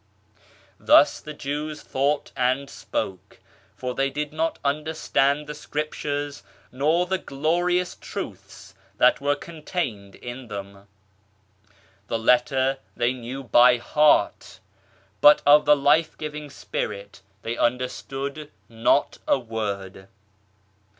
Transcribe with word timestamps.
Thus 0.79 1.19
the 1.19 1.35
Jews 1.35 1.83
thought 1.83 2.31
and 2.35 2.71
spoke, 2.71 3.39
for 3.75 3.93
they 3.93 4.09
did 4.09 4.33
not 4.33 4.57
understand 4.65 5.45
the 5.45 5.53
Scriptures 5.53 6.41
nor 6.71 7.05
the 7.05 7.19
glorious 7.19 7.93
Truths 7.97 8.73
that 8.97 9.21
were 9.21 9.35
contained 9.35 10.15
in 10.15 10.47
them. 10.47 10.87
The 12.07 12.17
letter 12.17 12.79
they 12.97 13.13
knew 13.13 13.43
by 13.43 13.77
heart, 13.77 14.59
but 15.21 15.43
of 15.45 15.65
the 15.65 15.77
life 15.77 16.17
giving 16.17 16.49
Spirit 16.49 17.21
they 17.43 17.55
understood 17.55 18.49
not 18.67 19.19
a 19.27 19.37
word. 19.37 20.07